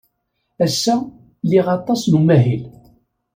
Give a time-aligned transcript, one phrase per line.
[0.65, 0.95] Ass-a,
[1.49, 2.63] liɣ aṭas n umahil.